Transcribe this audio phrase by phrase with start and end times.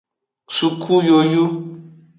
[0.55, 1.43] Suku yoyu.